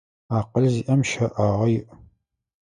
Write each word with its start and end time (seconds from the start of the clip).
Акъыл 0.37 0.65
зиIэм 0.73 1.01
щэIагъэ 1.09 1.65
иI. 1.75 1.83